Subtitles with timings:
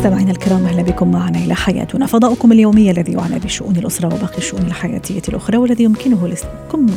[0.00, 2.06] مستمعينا الكرام أهلا بكم معنا إلى حياتنا.
[2.06, 6.34] فضاؤكم اليومي الذي يعنى بشؤون الأسرة وباقي الشؤون الحياتية الأخرى والذي يمكنه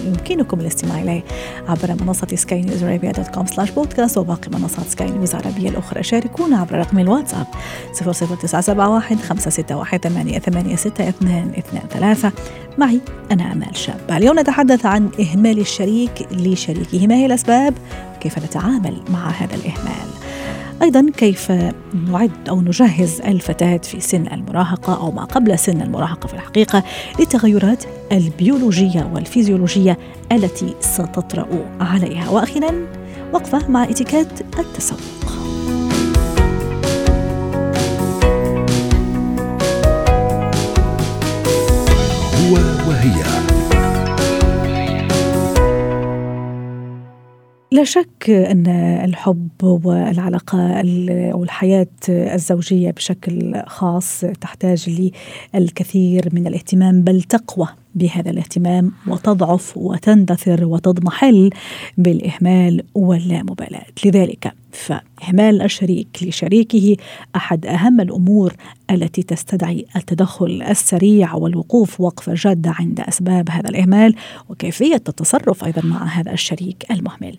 [0.05, 1.23] يمكنكم الاستماع إليه
[1.67, 6.03] عبر منصة سكاي نيوز عربيه dot com slash podcast وباقي منصات سكاي نيوز عربية الأخرى.
[6.03, 7.47] شاركونا عبر رقم الواتساب
[7.93, 12.31] 00971 561 886223
[12.77, 13.01] معي
[13.31, 17.07] أنا آمال شابه اليوم نتحدث عن إهمال الشريك لشريكه.
[17.07, 17.73] ما هي الأسباب؟
[18.19, 20.12] كيف نتعامل مع هذا الإهمال؟
[20.83, 21.51] أيضا كيف
[22.07, 26.83] نعد أو نجهز الفتاة في سن المراهقة أو ما قبل سن المراهقة في الحقيقة
[27.19, 29.97] للتغيرات البيولوجية والفيزيولوجية
[30.31, 31.47] التي ستطرأ
[31.79, 32.29] عليها.
[32.29, 32.87] وأخيرا
[33.33, 35.42] وقفة مع إتيكيت التسوق.
[47.73, 48.67] لا شك أن
[49.03, 50.81] الحب والعلاقه
[51.31, 55.11] أو الحياة الزوجية بشكل خاص تحتاج
[55.53, 61.49] للكثير من الاهتمام بل تقوى بهذا الاهتمام وتضعف وتندثر وتضمحل
[61.97, 63.85] بالإهمال واللامبالاة.
[64.05, 66.97] لذلك فإهمال الشريك لشريكه
[67.35, 68.53] أحد أهم الأمور
[68.91, 74.15] التي تستدعي التدخل السريع والوقوف وقفة جادة عند أسباب هذا الإهمال
[74.49, 77.37] وكيفية التصرف أيضا مع هذا الشريك المهمل.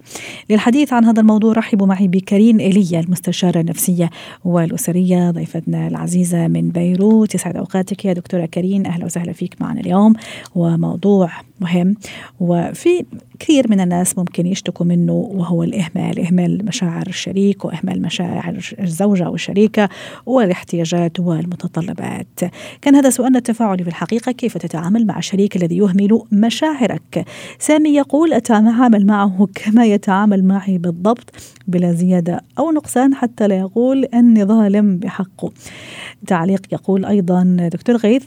[0.51, 4.11] للحديث عن هذا الموضوع رحبوا معي بكريم إيليا المستشارة النفسية
[4.45, 7.35] والأسرية ضيفتنا العزيزة من بيروت.
[7.35, 8.87] يسعد أوقاتك يا دكتورة كريم.
[8.87, 10.15] أهلا وسهلا فيك معنا اليوم.
[10.55, 11.97] وموضوع مهم.
[12.41, 13.05] وفي
[13.39, 19.35] كثير من الناس ممكن يشتكوا منه وهو الإهمال إهمال مشاعر الشريك وإهمال مشاعر الزوجة أو
[19.35, 19.89] الشريكة
[20.27, 22.41] والاحتياجات والمتطلبات.
[22.83, 24.33] كان هذا سؤالنا التفاعلي في الحقيقة.
[24.33, 27.25] كيف تتعامل مع الشريك الذي يهمل مشاعرك؟
[27.59, 31.31] سامي يقول أتعامل معه كما يتعامل معي بالضبط
[31.69, 35.53] بلا زيادة أو نقصان حتى لا يقول أني ظالم بحقه.
[36.27, 38.25] تعليق يقول أيضا دكتور غيث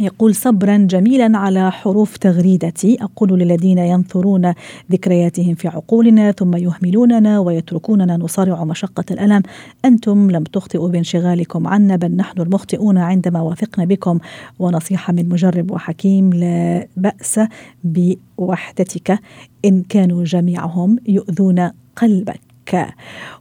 [0.00, 2.96] يقول صبرا جميلا على حروف تغريدتي.
[3.00, 4.54] أقول للذين ينثرون
[4.92, 9.42] ذكرياتهم في عقولنا ثم يهملوننا ويتركوننا نصارع مشقة الألم.
[9.84, 14.18] أنتم لم تخطئوا بانشغالكم عنا بل نحن المخطئون عندما وثقنا بكم.
[14.58, 17.40] ونصيحة من مجرب وحكيم لا بأس
[17.84, 19.18] بوحدتك
[19.64, 22.43] إن كانوا جميعهم يؤذون قلبك.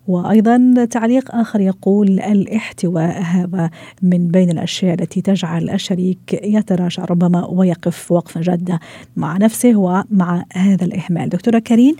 [0.07, 3.69] وأيضا تعليق آخر يقول الاحتواء هذا
[4.01, 8.79] من بين الأشياء التي تجعل الشريك يتراجع ربما ويقف وقفه جاده
[9.15, 11.29] مع نفسه ومع هذا الإهمال.
[11.29, 11.95] دكتورة كريم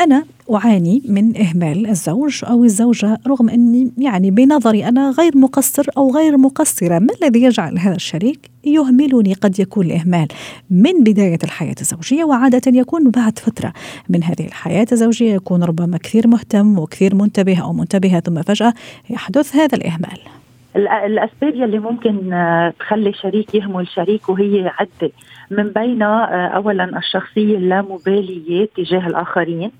[0.00, 0.24] أنا
[0.54, 6.36] أعاني من إهمال الزوج أو الزوجة رغم أني يعني بنظري أنا غير مقصر أو غير
[6.36, 6.98] مقصرة.
[6.98, 10.28] ما الذي يجعل هذا الشريك يهملني؟ قد يكون الإهمال
[10.70, 13.72] من بداية الحياة الزوجية وعادة يكون بعد فترة
[14.08, 18.74] من هذه الحياة الزوجية يكون ربما كثير مهتم وكثير منتبه أو منتبهة ثم فجأة
[19.10, 20.39] يحدث هذا الإهمال.
[20.76, 25.12] الأسباب يلي ممكن آه، تخلي شريك يهمل شريك وهي عدة.
[25.50, 29.70] من بينها آه، اولا الشخصية اللامبالية تجاه الآخرين.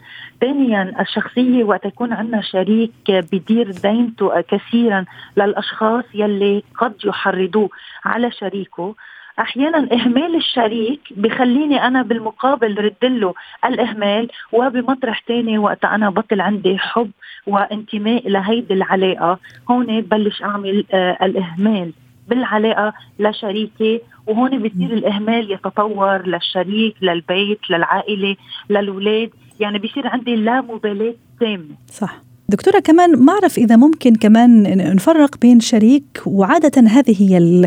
[0.40, 5.04] ثانيا الشخصية وقت يكون عندنا شريك بدير دينته كثيرا
[5.36, 7.70] للأشخاص يلي قد يحرضوه
[8.04, 8.94] على شريكه.
[9.40, 13.34] أحيانا إهمال الشريك بخليني أنا بالمقابل رد له
[13.64, 17.10] الإهمال وبمطرح ثاني وقت أنا بطل عندي حب
[17.46, 19.38] وانتماء لهيدي العلاقة
[19.70, 21.92] هون ببلش أعمل آه الإهمال
[22.28, 28.36] بالعلاقة لشريكي وهون بصير الإهمال يتطور للشريك للبيت للعائلة
[28.70, 29.30] للأولاد
[29.60, 31.74] يعني بصير عندي لا مبالاة تامة.
[31.86, 32.29] صح.
[32.50, 34.62] دكتورة كمان ما أعرف إذا ممكن كمان
[34.94, 37.66] نفرق بين شريك وعادة هذه هي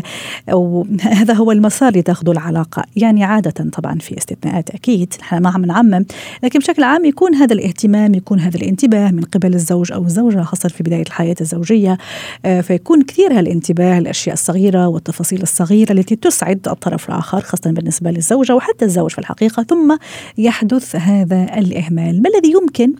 [0.52, 2.84] أو هذا هو المسار اللي تاخذه العلاقة.
[2.96, 6.04] يعني عادة طبعا في استثناءات أكيد نحن ما عم نعمم
[6.42, 10.68] لكن بشكل عام يكون هذا الاهتمام يكون هذا الانتباه من قبل الزوج أو الزوجة خاصة
[10.68, 11.98] في بداية الحياة الزوجية.
[12.44, 18.54] آه، فيكون كثير هالانتباه الأشياء الصغيرة والتفاصيل الصغيرة التي تسعد الطرف الآخر خاصة بالنسبة للزوجة
[18.54, 19.62] وحتى الزوج في الحقيقة.
[19.62, 19.96] ثم
[20.38, 22.22] يحدث هذا الإهمال.
[22.22, 22.92] ما الذي يمكن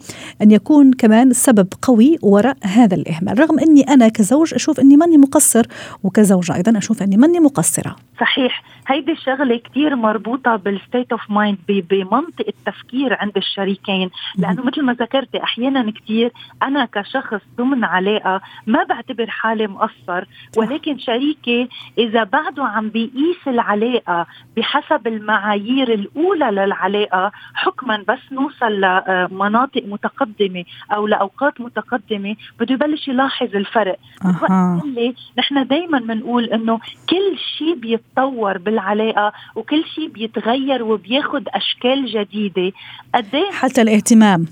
[0.43, 5.17] أن يكون كمان سبب قوي وراء هذا الإهمال رغم أني أنا كزوج أشوف أني ماني
[5.17, 5.67] مقصر
[6.05, 7.97] وكزوجة أيضا أشوف أني ماني مقصرة.
[8.21, 8.63] صحيح.
[8.87, 14.11] هيدي الشغلة كثير مربوطة بال state of mind بمنطق التفكير عند الشريكين.
[14.39, 16.33] لأنه مثل ما ذكرتي أحيانا كثير
[16.63, 20.25] أنا كشخص ضمن علاقه ما بعتبر حالي مقصر.
[20.57, 24.27] ولكن شريكي إذا بعده عم بيقيس العلاقه
[24.57, 33.57] بحسب المعايير الأولى للعلاقة حكما بس نوصل لمناطق متقدمة أو لأوقات متقدمة بده يبلش يلاحظ
[33.57, 33.99] الفرق.
[34.25, 34.83] أه.
[35.39, 42.73] نحن دائما بنقول إنه كل شيء بيتطور بالعلاقه وكل شيء بيتغير وبياخد أشكال جديدة.
[43.15, 44.47] قد إيه حتى الاهتمام.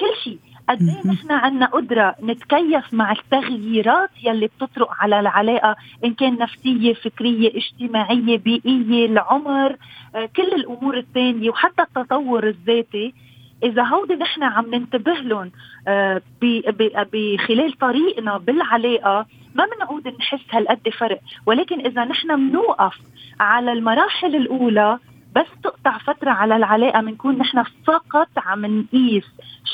[0.00, 0.38] كل شيء.
[0.68, 6.94] قد إيه نحن عندنا قدرة نتكيف مع التغييرات يلي بتطرق على العلاقة إن كان نفسية
[6.94, 9.76] فكرية اجتماعية بيئية العمر
[10.14, 13.14] آه، كل الأمور الثانية وحتى التطور الذاتي.
[13.62, 15.50] إذا هودي نحن عم ننتبه لهم
[15.88, 16.22] آه،
[17.12, 21.20] بخلال طريقنا بالعلاقة ما بنعود نحس هالقد فرق.
[21.46, 22.94] ولكن إذا نحن بنوقف
[23.40, 24.98] على المراحل الأولى
[25.36, 29.24] بس تقطع فترة على العلاقة بنكون نحن فقط عم نقيس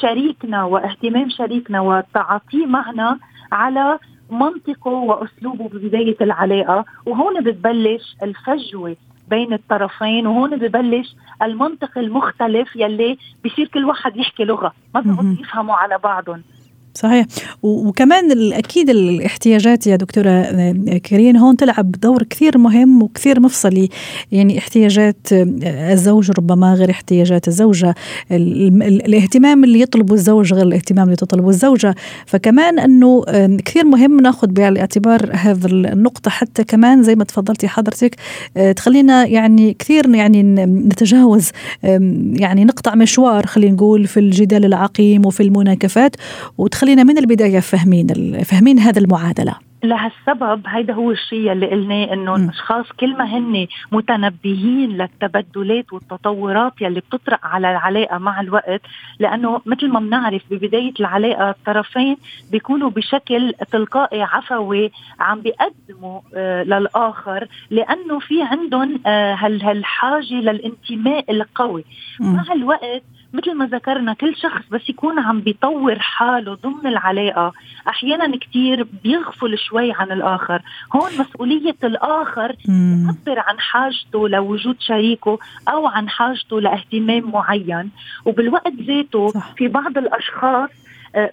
[0.00, 3.18] شريكنا واهتمام شريكنا وتعاطيه معنا
[3.52, 3.98] على
[4.30, 6.84] منطقه وأسلوبه ببداية العلاقة.
[7.06, 8.96] وهون بتبلش الفجوة.
[9.32, 14.72] بين الطرفين وهون ببلش المنطق المختلف يلي بصير كل واحد يحكي لغة.
[14.94, 16.42] ما بيقعدوا يفهموا على بعضهم.
[16.94, 17.26] صحيح.
[17.62, 23.88] وكمان أكيد الاحتياجات يا دكتورة آه، كريم هون تلعب دور كثير مهم وكثير مفصلي.
[24.32, 27.94] يعني احتياجات آه، الزوج ربما غير احتياجات الزوجة.
[28.30, 31.94] الاهتمام اللي يطلبه الزوج غير الاهتمام اللي تطلبه الزوجة.
[32.26, 33.24] فكمان أنه
[33.64, 38.16] كثير مهم نأخذ بعين الاعتبار هذا النقطة حتى كمان زي ما تفضلتي حضرتك
[38.56, 41.50] آه، تخلينا يعني كثير يعني نتجاوز
[42.32, 46.16] يعني نقطع مشوار خلينا نقول في الجدال العقيم وفي المناكفات
[46.58, 48.06] وتخ خلينا من البداية فاهمين
[48.44, 49.54] فاهمين هذا المعادلة.
[49.84, 57.00] لهالسبب هيدا هو الشيء اللي قلناه إنه الأشخاص كل ما هن متنبهين للتبدلات والتطورات يلي
[57.00, 58.80] بتطرق على العلاقة مع الوقت
[59.18, 62.16] لأنه مثل ما بنعرف ببداية العلاقة الطرفين
[62.52, 64.90] بيكونوا بشكل تلقائي عفوي
[65.20, 71.84] عم بيقدموا آه للآخر لأنه في عندهم آه هالحاجة للانتماء القوي.
[72.20, 73.02] مع الوقت
[73.32, 77.52] مثل ما ذكرنا كل شخص بس يكون عم بيطور حاله ضمن العلاقة.
[77.88, 80.62] أحيانا كتير بيغفل شوي عن الآخر.
[80.96, 85.38] هون مسؤولية الآخر يعبر عن حاجته لوجود شريكه
[85.68, 87.90] أو عن حاجته لاهتمام معين.
[88.24, 90.70] وبالوقت ذاته في بعض الأشخاص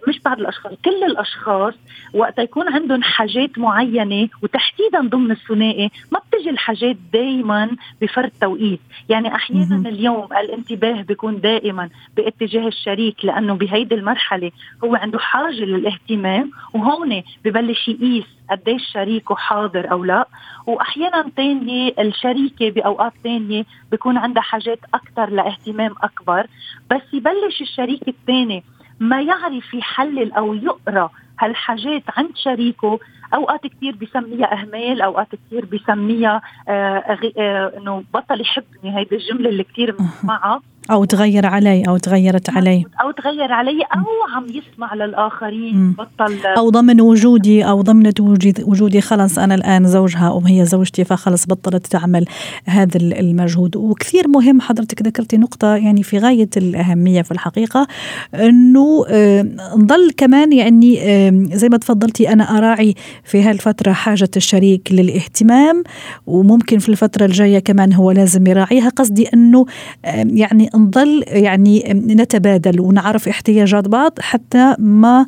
[0.07, 1.73] مش بعض الأشخاص كل الأشخاص
[2.13, 7.69] وقت يكون عندهم حاجات معينة وتحديدا ضمن الثنائي ما بتجي الحاجات دائما
[8.01, 8.79] بفرد توقيت.
[9.09, 14.51] يعني أحيانا اليوم الانتباه بيكون دائما باتجاه الشريك لأنه بهيدي المرحلة
[14.83, 20.27] هو عنده حاجة للاهتمام وهون ببلش يقيس قديش شريكه حاضر أو لا.
[20.67, 26.47] واحيانا تانية الشريكة بأوقات تانية بيكون عندها حاجات أكثر لاهتمام أكبر.
[26.91, 28.63] بس يبلش الشريك الثاني
[29.00, 31.10] ما يعرف يحلل أو يقرأ
[31.40, 33.00] هالحاجات عند شريكه.
[33.34, 38.98] أوقات كثير بسميها إهمال أوقات كثير بسميها آه آه إنه بطل يحبني.
[38.98, 42.86] هيدي الجملة اللي كثير بنسمعها أو تغير علي أو تغيرت علي.
[43.01, 45.91] أو تغير علي أو عم يسمع للآخرين.
[45.91, 48.19] بطل أو ضمن وجودي أو ضمنت
[48.65, 49.01] وجودي.
[49.01, 52.25] خلص أنا الآن زوجها أو هي زوجتي فخلص بطلت تعمل
[52.65, 53.75] هذا المجهود.
[53.75, 57.88] وكثير مهم حضرتك ذكرتي نقطة يعني في غاية الأهمية في الحقيقة
[58.36, 59.41] إنه آه،
[59.77, 65.83] نضل كمان يعني آه، زي ما تفضلتي أنا أراعي في هالفترة حاجة الشريك للاهتمام
[66.27, 68.89] وممكن في الفترة الجاية كمان هو لازم يراعيها.
[68.89, 69.65] قصدي إنه
[70.06, 75.25] آه، يعني نضل يعني نتبادل ونعرف احتياجات بعض حتى ما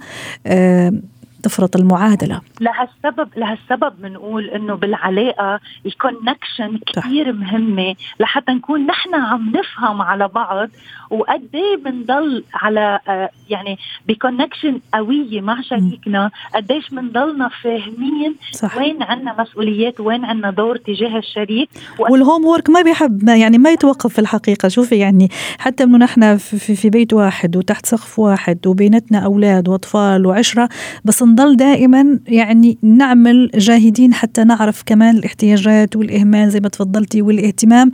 [1.41, 2.41] تفرط المعادلة.
[2.61, 10.27] لهالسبب لهالسبب بنقول إنه بالعلاقة ال connection كثير مهمة لحتى نكون نحن عم نفهم على
[10.27, 10.69] بعض
[11.09, 13.77] وقد إيه بنضل على آه، يعني
[14.07, 18.77] ب connection قوية مع شريكنا قديش بنضلنا فاهمين صح.
[18.77, 21.69] وين عندنا مسؤوليات وين عندنا دور تجاه الشريك.
[21.99, 24.67] وال homework ما بيحب يعني ما يتوقف في الحقيقة.
[24.67, 25.29] شوفي يعني
[25.59, 30.69] حتى إنه نحن في, في بيت واحد وتحت سقف واحد وبينتنا أولاد وأطفال وعشرة
[31.05, 37.91] بس نضل دائما يعني نعمل جاهدين حتى نعرف كمان الاحتياجات والإهمال زي ما تفضلتي والاهتمام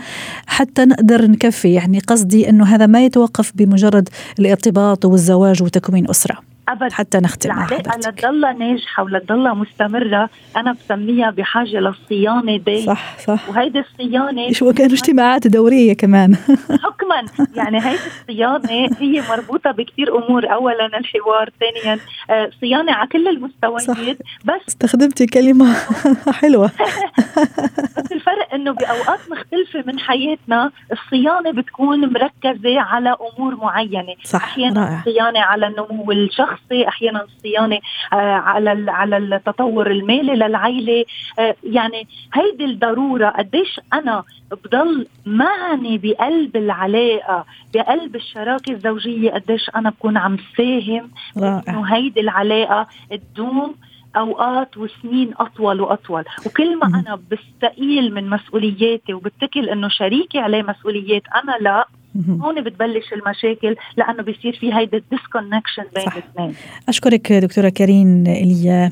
[0.48, 1.74] حتى نقدر نكفي.
[1.74, 6.47] يعني قصدي إنه هذا ما يتوقف بمجرد الارتباط والزواج وتكوين أسرة.
[6.68, 10.30] ابدا حتى نختم العلاقة لتضلها ناجحة ولتضلها مستمرة.
[10.58, 13.50] أنا بسميها بحاجة للصيانة دايما صح صح.
[13.50, 16.36] وهيدي الصيانة شو كانوا اجتماعات دورية كمان.
[16.84, 17.48] حكما.
[17.56, 20.54] يعني هيدي الصيانة هي مربوطة بكثير أمور.
[20.54, 24.18] اولا الحوار ثانيا آه، صيانة على كل المستويات.
[24.46, 25.74] بس استخدمتي كلمة
[26.42, 26.72] حلوة.
[27.98, 34.16] بس الفرق إنه بأوقات مختلفة من حياتنا الصيانة بتكون مركزة على أمور معينة.
[34.24, 35.00] صح أحيانا رائع.
[35.00, 37.80] الصيانة على النمو الشخصي أحيانا الصيانة
[38.14, 41.06] آه، على على التطور المالي للعائله
[41.40, 49.90] آه، يعني هيدي الضرورة قديش أنا بضل معني بقلب العلاقة بقلب الشراكة الزوجية قديش أنا
[49.90, 53.76] بكون عم ساهم إنه هيدي العلاقة تدوم
[54.18, 56.24] أوقات وسنين أطول وأطول.
[56.46, 61.88] وكل ما أنا بستقيل من مسؤولياتي وبتكل إنه شريكي عليه مسؤوليات أنا لا.
[62.30, 66.56] هون بتبلش المشاكل لأنه بيصير في هيدا الديسكونكشن بين الاثنين.
[66.90, 68.92] أشكرك دكتورة كريم ايليا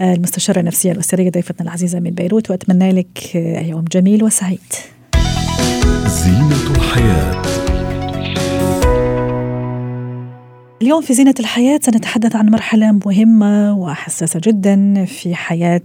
[0.00, 3.34] المستشارة النفسية الاسريه ضيفتنا العزيزة من بيروت وأتمنى لك
[3.68, 4.72] يوم جميل وسعيد.
[6.06, 7.41] زينة الحياة.
[10.82, 15.80] اليوم في زينة الحياة سنتحدث عن مرحلة مهمة وحساسة جدا في حياة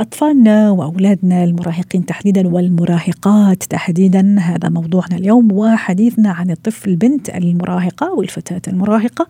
[0.00, 4.36] أطفالنا وأولادنا المراهقين تحديدا والمراهقات تحديدا.
[4.40, 9.26] هذا موضوعنا اليوم وحديثنا عن الطفل البنت المراهقة والفتاة المراهقة.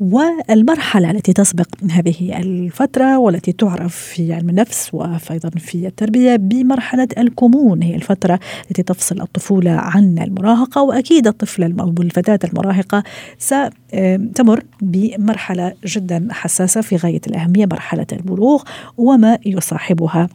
[0.00, 7.82] والمرحلة التي تسبق هذه الفترة والتي تعرف في علم النفس وأيضا في التربية بمرحلة الكمون.
[7.82, 8.40] هي الفترة
[8.70, 13.02] التي تفصل الطفولة عن المراهقة وأكيد الطفل أو الفتاة المراهقة
[13.38, 18.62] ستمر بمرحلة جدا حساسة في غاية الأهمية مرحلة البلوغ
[18.96, 20.28] وما يصاحبها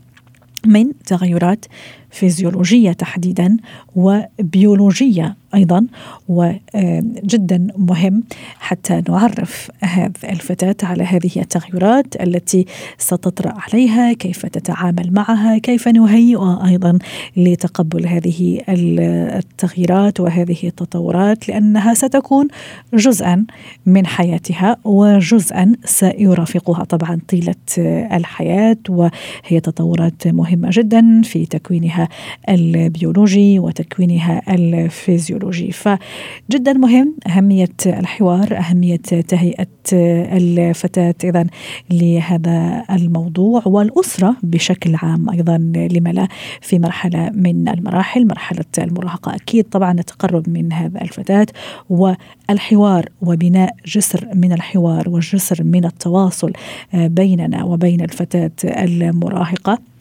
[0.66, 1.66] من تغيرات
[2.12, 3.58] فيزيولوجية تحديدا
[3.96, 5.86] وبيولوجية أيضا
[6.28, 8.24] وجدا مهم
[8.60, 12.66] حتى نعرف هذه الفتاة على هذه التغيرات التي
[12.98, 17.00] ستطرأ عليها، كيف تتعامل معها، كيف نهيئها أيضا
[17.38, 22.48] لتقبل هذه التغييرات وهذه التطورات لأنها ستكون
[22.94, 23.46] جزءا
[23.86, 26.84] من حياتها وجزءا سيرافقها.
[26.84, 27.56] طبعا طيلة
[28.18, 32.10] الحياة وهي تطورات مهمة جدا في تكوينها
[32.50, 35.43] البيولوجي وتكوينها الفيزيولوجي.
[35.52, 38.98] فجدا مهم أهمية الحوار أهمية
[39.28, 41.46] تهيئة الفتاة إذا
[41.90, 46.28] لهذا الموضوع والأسرة بشكل عام أيضا لما لا
[46.62, 49.36] في مرحلة من المراحل مرحلة المراهقة.
[49.36, 51.48] أكيد طبعا التقرب من هذا الفتاة
[51.90, 56.54] والحوار وبناء جسر من الحوار وجسر من التواصل
[56.94, 59.93] بيننا وبين الفتاة المراهقة.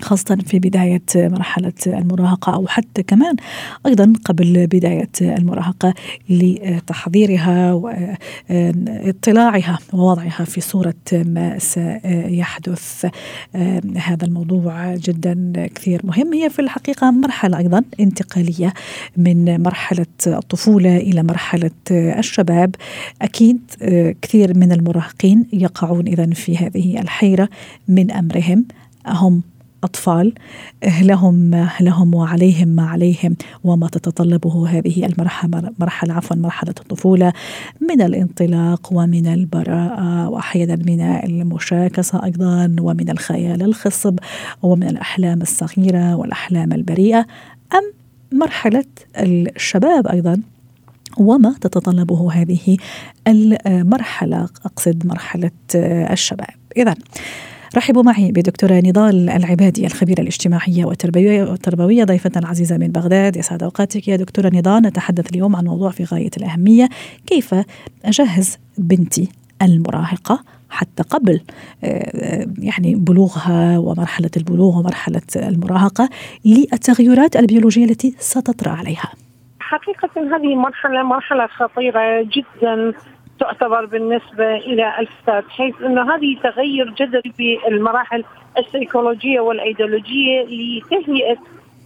[0.00, 3.36] خاصة في بداية مرحلة المراهقة أو حتى كمان
[3.86, 5.94] أيضا قبل بداية المراهقة
[6.28, 7.72] لتحضيرها
[8.50, 13.06] واطلاعها ووضعها في صورة ما سيحدث.
[13.96, 16.32] هذا الموضوع جدا كثير مهم.
[16.34, 18.72] هي في الحقيقة مرحلة أيضا انتقالية
[19.16, 22.74] من مرحلة الطفولة إلى مرحلة الشباب.
[23.22, 23.60] أكيد
[24.22, 27.48] كثير من المراهقين يقعون إذا في هذه الحيرة
[27.88, 28.64] من أمرهم.
[29.06, 29.42] هم
[29.84, 30.32] أطفال
[31.00, 37.32] لهم لهم وعليهم ما عليهم وما تتطلبه هذه المرحلة مرحلة عفوا مرحلة الطفولة
[37.80, 44.18] من الانطلاق ومن البراءة وأحيانا من المشاكسة أيضا ومن الخيال الخصب
[44.62, 47.26] ومن الأحلام الصغيرة والأحلام البريئة.
[47.72, 47.92] أم
[48.32, 48.84] مرحلة
[49.16, 50.42] الشباب أيضا
[51.18, 52.76] وما تتطلبه هذه
[53.26, 56.54] المرحلة أقصد مرحلة الشباب.
[56.76, 56.94] إذا
[57.76, 63.36] رحبوا معي بدكتورة نضال العبادي الخبيرة الاجتماعية والتربوية والتربوية ضيفتنا العزيزة من بغداد.
[63.36, 64.82] يسعد أوقاتك يا دكتورة نضال.
[64.82, 66.88] نتحدث اليوم عن موضوع في غاية الأهمية
[67.26, 67.54] كيف
[68.04, 69.28] أجهز بنتي
[69.62, 71.40] المراهقة حتى قبل
[71.84, 76.08] آه، يعني بلوغها ومرحلة البلوغ ومرحلة المراهقة
[76.44, 79.12] للتغيرات البيولوجية التي ستطرأ عليها.
[79.60, 82.92] حقيقة هذه مرحلة مرحلة خطيرة جدا.
[83.40, 88.24] تعتبر بالنسبة إلى الفتاه حيث إنه هذه تغير جذري في المراحل
[88.58, 91.36] السيكولوجية والأيديولوجية لتهيئه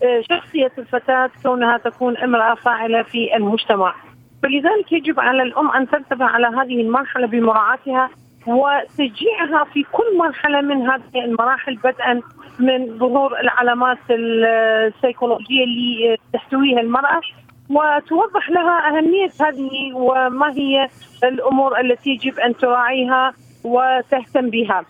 [0.02, 3.94] آه، شخصية الفتاة كونها تكون امرأة فاعلة في المجتمع.
[4.42, 8.11] فلذلك يجب على الأم أن تنتبه على هذه المرحلة بمراعاتها
[8.46, 12.20] وتشجيعها في كل مرحلة من هذه المراحل بدءا
[12.58, 17.20] من ظهور العلامات السيكولوجية اللي تحتويها المرأة
[17.71, 20.88] وتوضح لها أهمية هذه وما هي
[21.25, 23.33] الأمور التي يجب أن تراعيها
[23.64, 24.85] وتهتم بها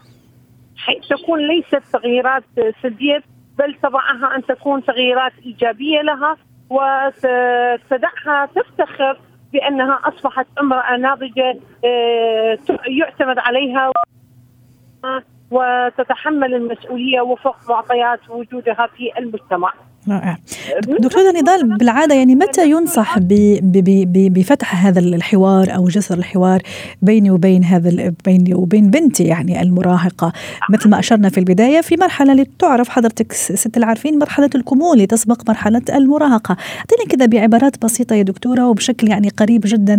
[0.76, 2.44] حيث تكون ليست تغييرات
[2.82, 3.22] سلبية
[3.58, 6.36] بل تضعها أن تكون تغييرات إيجابية لها
[6.70, 9.18] وتدعها تفتخر
[9.52, 13.92] بأنها أصبحت امراه ناضجة آه، يعتمد عليها
[15.50, 19.72] وتتحمل المسؤولية وفق معطيات وجودها في المجتمع.
[20.08, 20.38] رائع.
[21.00, 23.18] دكتورة نضال بالعادة يعني متى ينصح
[24.14, 26.62] بفتح هذا الحوار أو جسر الحوار
[27.02, 30.32] بيني وبين هذا بيني وبين بنتي يعني المراهقة؟
[30.70, 35.06] مثل ما أشرنا في البداية في مرحلة اللي تعرف حضرتك ست العارفين مرحلة الكمول اللي
[35.06, 36.56] تسبق مرحلة المراهقة.
[36.78, 39.96] أعطيني كذا بعبارات بسيطة يا دكتورة وبشكل يعني قريب جدا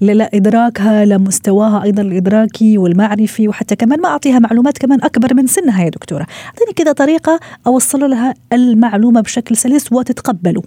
[0.00, 5.88] لإدراكها لمستواها أيضا الإدراكي والمعرفي وحتى كمان ما أعطيها معلومات كمان أكبر من سنها يا
[5.88, 6.26] دكتورة.
[6.46, 10.62] أعطيني كذا طريقة أوصل لها المعلومة بشكل سلس وتتقبله.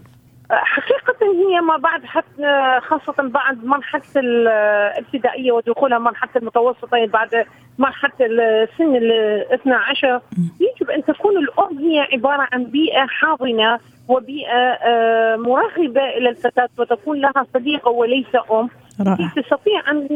[0.51, 7.46] حقيقة هي ما بعد حتى خاصة بعد مرحلة الابتدائية ودخولها مرحلة المتوسطة بعد
[7.77, 9.12] مرحلة السن ال
[9.53, 10.22] 12
[10.60, 17.22] يجب أن تكون الأم هي عبارة عن بيئة حاضنة وبيئة آه، مرغبة إلى الفتاة وتكون
[17.22, 18.70] لها صديقة وليس أم.
[19.08, 19.32] رائع.
[19.36, 20.08] تستطيع أن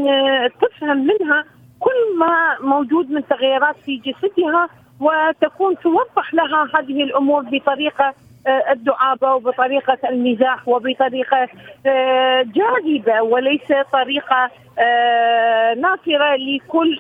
[0.61, 1.43] تفهم منها
[1.79, 8.13] كل ما موجود من تغيرات في جسدها وتكون توضح لها هذه الأمور بطريقة آه،
[8.47, 11.47] الدعابة وبطريقة المزاح وبطريقة
[11.85, 14.49] آه، جاذبة وليس طريقة
[14.79, 16.99] آه، ناصرة لكل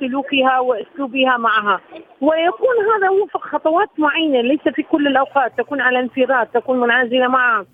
[0.00, 1.80] سلوكها وأسلوبها معها.
[2.20, 7.66] ويكون هذا وفق خطوات معينة ليس في كل الأوقات تكون على انفراد تكون منعزلة معها.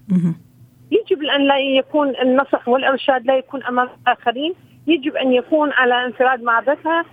[0.91, 4.55] يجب أن لا يكون النصح والإرشاد لا يكون أمام الآخرين
[4.87, 7.05] يجب أن يكون على انفراد مع ذاتها آه،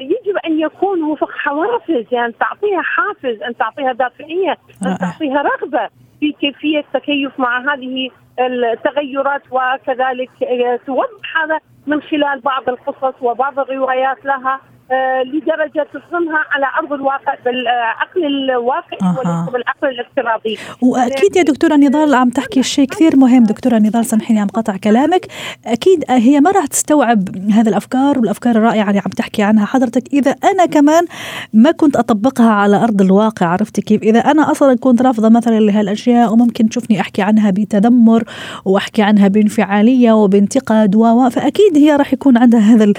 [0.00, 5.88] يجب أن يكون وفق حوافز يعني تعطيها حافز أن تعطيها دافعية أن تعطيها رغبة
[6.20, 13.58] في كيفية التكيف مع هذه التغيرات وكذلك آه، توضح هذا من خلال بعض القصص وبعض
[13.58, 14.54] الروايات لها.
[14.54, 14.77] آه،
[15.24, 20.58] لدرجة تصمها على أرض الواقع بالعقل الواقعي وليس بالعقل الافتراضي.
[20.82, 23.44] وأكيد يا دكتورة نضال عم تحكي شيء كثير مهم.
[23.44, 25.26] دكتورة نضال سامحيني عم قطع كلامك،
[25.66, 30.02] أكيد هي ما راح تستوعب هذه الأفكار والأفكار الرائعة اللي عم تحكي عنها حضرتك.
[30.12, 31.04] إذا أنا كمان
[31.52, 36.32] ما كنت أطبقها على أرض الواقع عرفتي كيف؟ إذا أنا أصلا كنت رافضة مثلا لهالأشياء
[36.32, 38.24] وممكن تشوفني أحكي عنها بتذمر
[38.64, 42.92] وأحكي عنها بانفعالية وبانتقاد و فأكيد هي راح يكون عندها هذا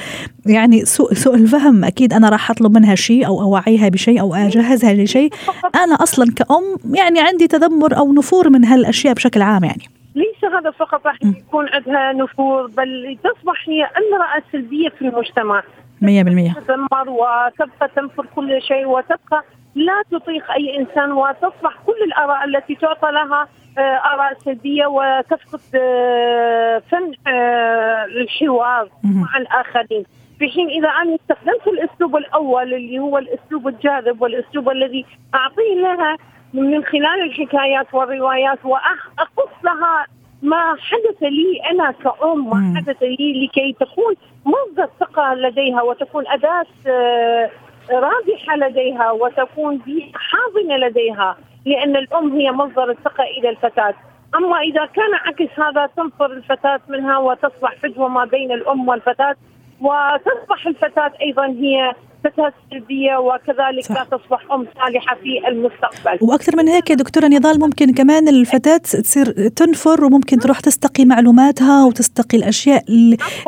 [0.45, 1.78] يعني سوء سوء الفهم.
[1.83, 5.29] أكيد أنا راح أطلب منها شيء أو أوعيها بشيء أو أجهزها لشيء.
[5.75, 9.83] أنا أصلا كأم يعني عندي تذمر أو نفور من هالأشياء بشكل عام يعني.
[10.15, 15.63] ليس هذا فقط راح يكون عندها نفور بل تصبح هي أمرأة سلبية في المجتمع.
[16.01, 19.43] 100% تتذمر وتبقى تنفر كل شيء وتبقى
[19.75, 26.81] لا تطيق أي إنسان وتصبح كل الآراء التي تعطى لها آه، آراء سلبية وتفقد آه،
[26.91, 30.03] فن آه، الحوار مع الآخرين.
[30.39, 36.17] في حين إذا أنا استخدمت الأسلوب الأول اللي هو الأسلوب الجاذب والأسلوب الذي اعطيه لها
[36.53, 40.05] من خلال الحكايات والروايات واقص لها
[40.41, 46.65] ما حدث لي أنا كأم ما حدث لي لكي تكون مصدر ثقة لديها وتكون أداة
[46.87, 47.49] آه،
[47.91, 53.93] رابحة لديها وتكون بيئه حاضنة لديها لأن الأم هي مصدر الثقة إلى الفتاة.
[54.35, 59.35] أما إذا كان عكس هذا تنفر الفتاة منها وتصبح فجوه ما بين الأم والفتاة
[59.81, 63.95] وتصبح الفتاة أيضا هي فتاة سلبية وكذلك صح.
[63.95, 66.17] لا تصبح أم صالحة في المستقبل.
[66.21, 71.85] وأكثر من هيك يا دكتورة نضال ممكن كمان الفتاة تصير تنفر وممكن تروح تستقي معلوماتها
[71.85, 72.83] وتستقي الأشياء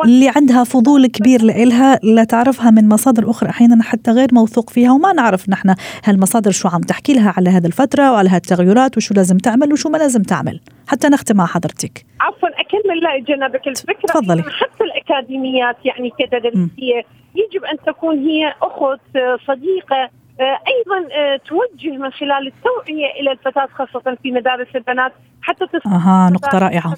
[0.04, 4.92] اللي, عندها فضول كبير لإلها لا تعرفها من مصادر أخرى أحيانا حتى غير موثوق فيها
[4.92, 9.38] وما نعرف نحن هالمصادر شو عم تحكي لها على هذه الفترة وعلى هالتغيرات وشو لازم
[9.38, 10.60] تعمل وشو ما لازم تعمل.
[10.86, 12.04] حتى نختم مع حضرتك.
[12.20, 14.42] عفوا أكمل لا جنبك الفكرة تفضلي.
[14.42, 17.02] حتى الأكاديميات يعني كتدريسية
[17.34, 19.00] يجب أن تكون هي أخت
[19.46, 25.66] صديقة آه، أيضا آه، توجه من خلال التوعية إلى الفتاة خاصة في مدارس البنات حتى
[25.86, 26.92] أها نقطة رائعة.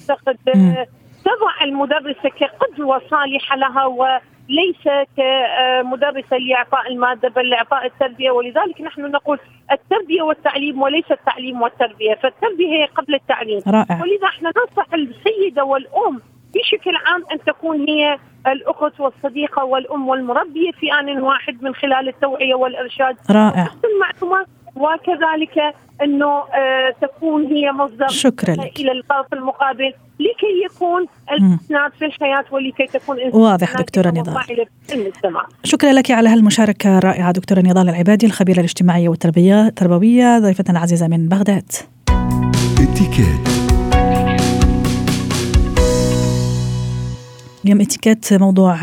[0.71, 0.87] آه،
[1.25, 4.83] تضع المدرسة كقدوة صالحة لها وليس
[5.17, 8.31] كمدرسه لإعطاء المادة بل لاعطاء التربية.
[8.31, 9.39] ولذلك نحن نقول
[9.71, 13.61] التربية والتعليم وليس التعليم والتربية فالتربية هي قبل التعليم.
[13.67, 14.01] رائع.
[14.01, 16.21] ولذا إحنا ننصح السيدة والأم
[16.55, 22.55] بشكل عام أن تكون هي الأخت والصديقة والأم والمربية في آن واحد من خلال التوعية
[22.55, 23.15] والإرشاد.
[23.29, 23.67] رائع.
[23.85, 28.79] المعلومات وكذلك أنه آه تكون هي مصدر شكرا لك.
[28.79, 34.65] إلى الطرف المقابل لكي يكون الإسناد في الحياة ولكي تكون واضح دكتورة نضال.
[35.63, 41.27] شكرا لك على هالمشاركة الرائعة دكتورة نضال العبادي الخبيرة الاجتماعية والتربيه التربويه ضيفتنا العزيزة من
[41.27, 41.71] بغداد.
[47.65, 48.75] اليوم اتيكيت موضوع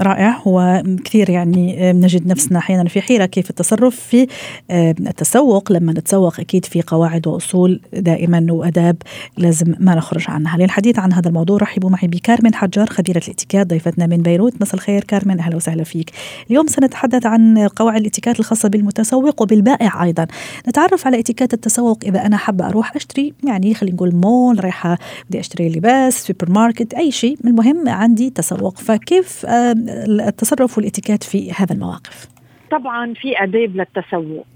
[0.00, 0.42] رائع.
[0.46, 4.26] وكثير يعني نجد نفسنا أحيانا في حيرة كيف التصرف في
[4.70, 5.72] التسوق.
[5.72, 8.96] لما نتسوق أكيد في قواعد وأصول دائما وأداب
[9.36, 10.56] لازم ما نخرج عنها.
[10.58, 14.54] للحديث عن هذا الموضوع رحبوا معي بكارمن حجار خبيرة الاتيكيت ضيفتنا من بيروت.
[14.60, 16.10] مساء الخير كارمن أهلا وسهلا فيك.
[16.50, 20.26] اليوم سنتحدث عن قواعد الاتيكيت الخاصة بالمتسوق وبالبائع أيضا.
[20.68, 24.98] نتعرف على اتيكيت التسوق إذا أنا حابة أروح أشتري يعني خلينا نقول مول رايحة
[25.28, 27.38] بدي أشتري لباس سوبر ماركت أي شيء.
[27.44, 29.74] المهم عندي تسوق فكيف آه،
[30.28, 32.26] التصرف والاتيكيت في هذا المواقف؟
[32.70, 34.46] طبعا في اداب للتسوق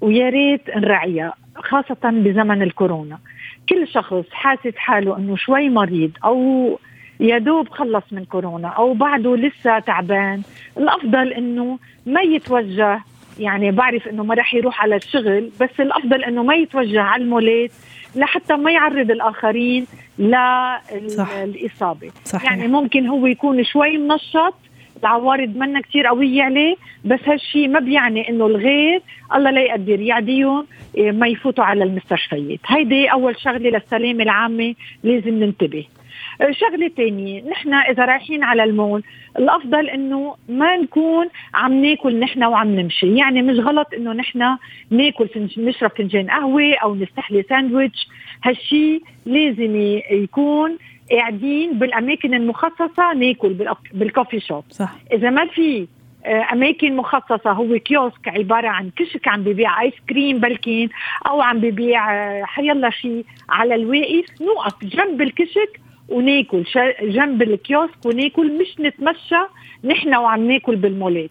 [0.00, 3.18] ويا ريت نراعيها خاصة بزمن الكورونا.
[3.68, 6.78] كل شخص حاسس حاله إنه شوي مريض أو
[7.20, 10.42] يا دوب خلص من كورونا أو بعده لسه تعبان.
[10.78, 13.00] الأفضل إنه ما يتوجه
[13.38, 17.70] يعني بعرف إنه ما رح يروح على الشغل بس الأفضل إنه ما يتوجه على المولات.
[18.16, 19.86] لحتى ما يعرض الآخرين
[20.18, 22.52] للاصابه صحيح.
[22.52, 24.54] يعني ممكن هو يكون شوي منشط
[25.02, 29.02] العوارض منا كثير قوية عليه بس هالشيء ما بيعني إنه الغير
[29.34, 32.58] الله لا يقدر يعديهم إيه، ما يفوتوا على المستشفيات.
[32.66, 35.84] هيدي أول شغلة للسلامة العامة لازم ننتبه.
[36.50, 39.02] شغلة ثانية نحن إذا رايحين على المول
[39.38, 43.16] الأفضل إنه ما نكون عم ناكل نحن وعم نمشي.
[43.16, 44.56] يعني مش غلط إنه نحن
[44.90, 48.08] ناكل نشرب فنجان قهوة أو نستحلي ساندويتش.
[48.44, 49.76] هالشيء لازم
[50.10, 50.78] يكون
[51.10, 53.56] قاعدين بالأماكن المخصصة ناكل
[53.92, 54.64] بال coffee shop.
[54.70, 54.92] صح.
[55.12, 55.86] إذا ما في
[56.24, 60.88] آه، أماكن مخصصة هو kiosk عبارة عن كشك عم ببيع آيس كريم بلكين
[61.26, 66.64] أو عم ببيع آه، حيلا شيء على الواقف نوقف جنب الكشك وناكل.
[67.02, 69.42] جنب ال kiosk وناكل مش نتمشى
[69.84, 71.30] نحن وعم ناكل بالمولات.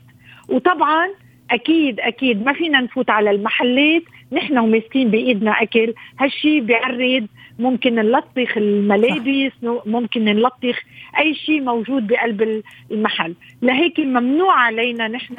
[0.50, 1.08] وطبعا
[1.52, 5.94] أكيد أكيد ما فينا نفوت على المحلات نحن وماسكين بإيدنا أكل.
[6.20, 7.28] هالشي بيعرض
[7.60, 9.52] ممكن نلطخ الملابس
[9.86, 10.80] ممكن نلطخ
[11.20, 13.34] أي شيء موجود بقلب المحل.
[13.62, 15.36] لهيك ممنوع علينا نحن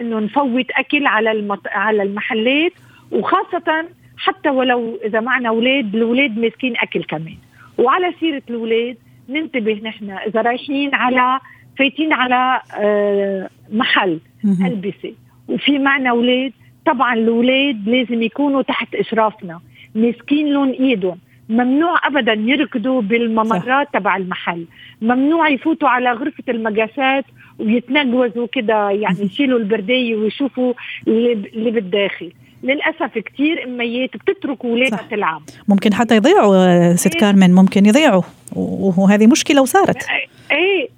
[0.00, 1.66] إنه نفوت أكل على المط...
[1.66, 2.72] على المحلات
[3.12, 3.84] وخاصة
[4.16, 7.36] حتى ولو إذا معنا أولاد الأولاد ماسكين أكل كمان.
[7.78, 8.96] وعلى سيرة الاولاد
[9.28, 11.40] ننتبه نحن إذا رايحين على
[11.78, 15.12] فايتين على آه، محل ألبسة.
[15.48, 16.52] وفي معنا أولاد
[16.86, 19.60] طبعا الاولاد لازم يكونوا تحت إشرافنا.
[19.94, 21.18] ماسكين لهم إيدهم.
[21.48, 24.66] ممنوع ابدا يركضوا بالممرات تبع المحل.
[25.02, 27.24] ممنوع يفوتوا على غرفة المقاسات
[27.58, 30.74] ويتنقوزوا كده يعني يشيلوا البردايه ويشوفوا
[31.08, 32.32] اللي بالداخل.
[32.62, 38.22] للأسف كثير اميات بتترك اولادها تلعب ممكن حتى يضيعوا ست كارمن ممكن يضيعوا
[38.56, 40.06] وهذه مشكلة وصارت.
[40.52, 40.88] إيه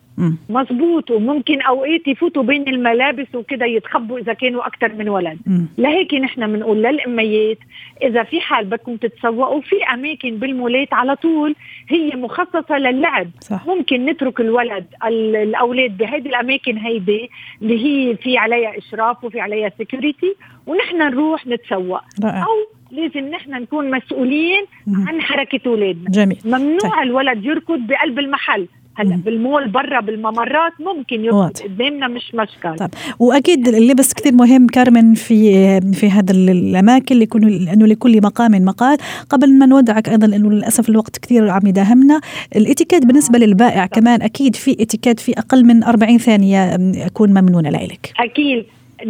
[0.49, 5.39] مزبوط وممكن أوقات يفوتوا بين الملابس وكذا يتخبوا إذا كانوا أكثر من ولد.
[5.79, 7.59] لهيك نحن بنقول للأميات
[8.03, 11.55] إذا في حال بدكم تتسوقوا في أماكن بالمولات على طول
[11.89, 13.67] هي مخصصة للعب صح.
[13.67, 17.31] ممكن نترك الولد الأولاد بهذه الأماكن هيدي
[17.63, 20.35] اللي هي في عليها إشراف وفي عليها سكيورتي
[20.67, 22.43] ونحن نروح نتسوق رائع.
[22.45, 24.65] أو لازم نحن نكون مسؤولين
[25.07, 27.03] عن حركة أولادنا جميل ممنوع طيب.
[27.03, 32.77] الولد يركض بقلب المحل هلا بالمول برا بالممرات ممكن يركض قدامنا مش مشكل.
[32.77, 38.99] طب وأكيد اللبس كثير مهم كارمن في في هذا الأماكن ليكون لأنه لكل مقام مقال.
[39.31, 42.21] قبل ما نودعك أيضا لأنه للأسف الوقت كثير عم يداهمنا
[42.57, 46.75] الإتيكيت بالنسبة للبائع كمان أكيد في إتيكيت في أقل من 40 ثانية
[47.07, 48.65] أكون ممنونة لك أكيد.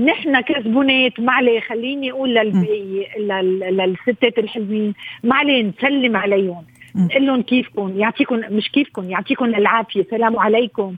[0.06, 3.06] نحن كزبونات ما عليه خليني أقول للبي
[3.70, 4.94] للستات الحلوين
[5.24, 6.62] ما عليه نسلم عليهم.
[6.96, 10.96] نقول لهم كيفكم يعطيكم مش كيفكم يعطيكم العافية سلام عليكم.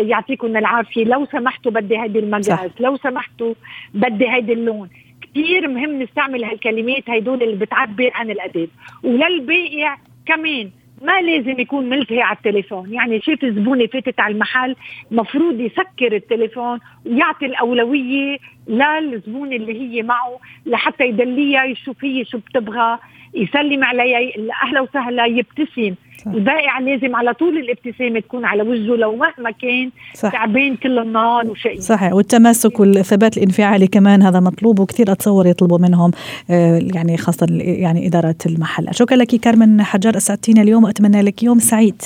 [0.00, 1.04] يعطيكم العافية.
[1.04, 3.54] لو سمحتوا بدي هيدي المقاس لو سمحتوا
[3.94, 4.88] بدي هيدي اللون.
[5.22, 8.68] كثير مهم نستعمل هالكلمات هدول اللي بتعبر عن الاداب
[9.04, 10.70] وللبائع كمان
[11.02, 12.92] ما لازم يكون ملتهي على التليفون.
[12.92, 14.76] يعني شاف زبونه فاتت على المحل
[15.10, 22.98] مفروض يسكر التليفون ويعطي الأولوية للزبونه اللي هي معه لحتى يدليها يشوف هي شو بتبغى.
[23.34, 24.18] يسلم عليها
[24.64, 25.94] أهلا وسهلا يبتسم.
[26.24, 26.26] صح.
[26.32, 30.32] البائع لازم على طول الابتسامة تكون على وجهه لو مهما كان صح.
[30.32, 31.80] تعبان كل النهار وشيء.
[31.80, 32.12] صحيح.
[32.12, 36.10] والتماسك والثبات الانفعالي كمان هذا مطلوب وكثير أتصور يطلبوا منهم
[36.50, 38.94] آه، يعني خاصة يعني إدارة المحل.
[38.94, 42.02] شكرا لك كارمن حجار أسعدتينا اليوم وأتمنى لك يوم سعيد.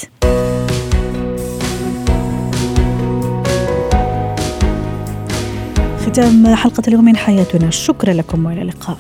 [6.07, 7.71] ختام حلقة اليوم من حياتنا.
[7.71, 8.97] شكرا لكم وإلى اللقاء.